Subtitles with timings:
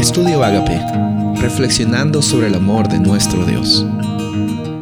[0.00, 0.80] Estudio Agape,
[1.42, 3.84] reflexionando sobre el amor de nuestro Dios.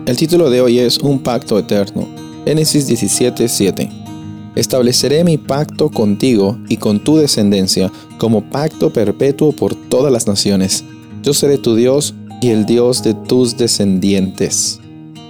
[0.06, 2.06] El título de hoy es Un pacto eterno.
[2.44, 3.90] Génesis 17:7.
[4.54, 10.84] Estableceré mi pacto contigo y con tu descendencia como pacto perpetuo por todas las naciones.
[11.24, 14.78] Yo seré tu Dios y el Dios de tus descendientes.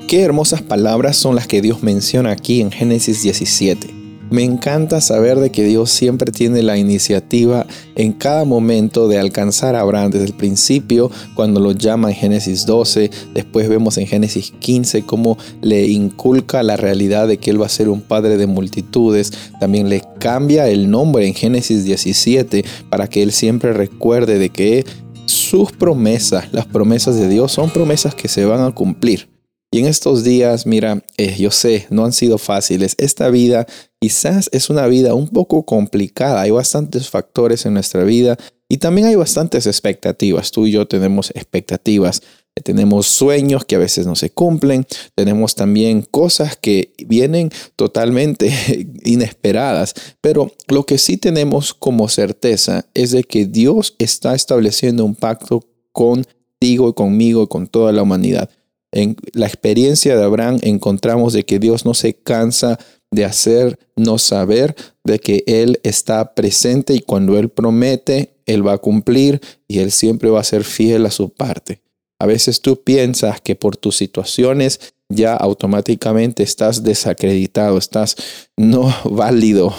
[0.07, 3.98] Qué hermosas palabras son las que Dios menciona aquí en Génesis 17.
[4.31, 7.67] Me encanta saber de que Dios siempre tiene la iniciativa
[7.97, 12.67] en cada momento de alcanzar a Abraham desde el principio, cuando lo llama en Génesis
[12.67, 17.67] 12, después vemos en Génesis 15 cómo le inculca la realidad de que él va
[17.67, 23.09] a ser un padre de multitudes, también le cambia el nombre en Génesis 17 para
[23.09, 24.85] que él siempre recuerde de que
[25.25, 29.29] sus promesas, las promesas de Dios son promesas que se van a cumplir.
[29.71, 32.95] Y en estos días, mira, eh, yo sé, no han sido fáciles.
[32.97, 33.67] Esta vida
[34.01, 36.43] quizás es una vida un poco complicada.
[36.43, 38.37] Hay bastantes factores en nuestra vida
[38.69, 40.51] y también hay bastantes expectativas.
[40.51, 42.23] Tú y yo tenemos expectativas.
[42.65, 44.87] Tenemos sueños que a veces no se cumplen.
[45.15, 48.53] Tenemos también cosas que vienen totalmente
[49.05, 49.95] inesperadas.
[50.21, 55.65] Pero lo que sí tenemos como certeza es de que Dios está estableciendo un pacto
[55.93, 58.51] contigo y conmigo y con toda la humanidad.
[58.93, 62.79] En la experiencia de Abraham encontramos de que Dios no se cansa
[63.11, 68.79] de hacernos saber de que Él está presente y cuando Él promete, Él va a
[68.79, 71.81] cumplir y Él siempre va a ser fiel a su parte.
[72.21, 78.17] A veces tú piensas que por tus situaciones ya automáticamente estás desacreditado, estás
[78.57, 79.75] no válido,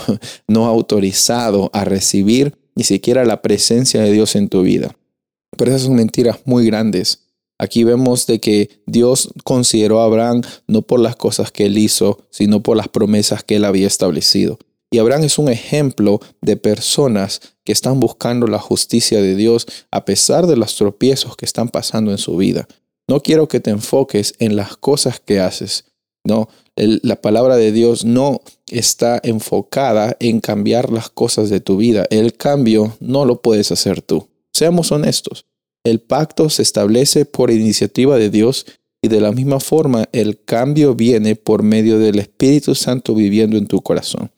[0.48, 4.96] no autorizado a recibir ni siquiera la presencia de Dios en tu vida.
[5.58, 7.29] Pero esas son mentiras muy grandes.
[7.60, 12.26] Aquí vemos de que Dios consideró a Abraham no por las cosas que él hizo,
[12.30, 14.58] sino por las promesas que él había establecido.
[14.92, 20.06] Y Abraham es un ejemplo de personas que están buscando la justicia de Dios a
[20.06, 22.68] pesar de los tropiezos que están pasando en su vida.
[23.08, 25.86] No quiero que te enfoques en las cosas que haces.
[26.24, 32.06] No, la palabra de Dios no está enfocada en cambiar las cosas de tu vida.
[32.10, 34.28] El cambio no lo puedes hacer tú.
[34.54, 35.46] Seamos honestos.
[35.84, 38.66] El pacto se establece por iniciativa de Dios
[39.02, 43.68] y de la misma forma el cambio viene por medio del Espíritu Santo viviendo en
[43.68, 44.30] tu corazón.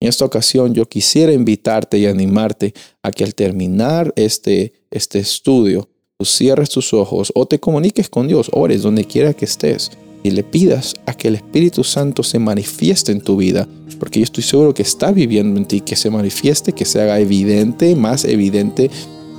[0.00, 5.88] En esta ocasión yo quisiera invitarte y animarte a que al terminar este, este estudio,
[6.18, 9.90] tú cierres tus ojos o te comuniques con Dios, ores donde quiera que estés
[10.22, 13.66] y le pidas a que el Espíritu Santo se manifieste en tu vida,
[13.98, 17.20] porque yo estoy seguro que está viviendo en ti, que se manifieste, que se haga
[17.20, 18.90] evidente, más evidente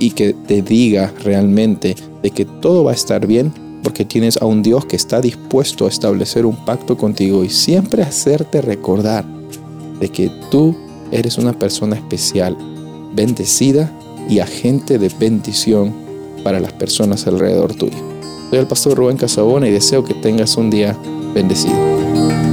[0.02, 3.52] y que te diga realmente de que todo va a estar bien
[3.84, 8.02] porque tienes a un Dios que está dispuesto a establecer un pacto contigo y siempre
[8.02, 9.24] hacerte recordar
[10.00, 10.76] de que tú
[11.12, 12.56] eres una persona especial,
[13.14, 13.96] bendecida
[14.28, 15.92] y agente de bendición
[16.42, 17.98] para las personas alrededor tuyo.
[18.50, 20.98] Soy el pastor Rubén Casabona y deseo que tengas un día
[21.32, 22.51] bendecido.